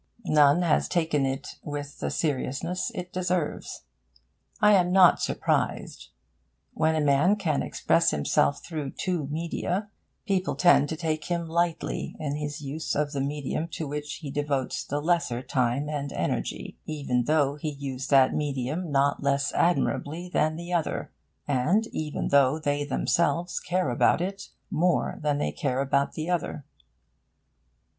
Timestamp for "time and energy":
15.43-16.79